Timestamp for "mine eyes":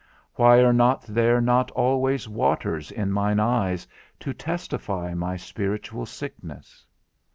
3.11-3.87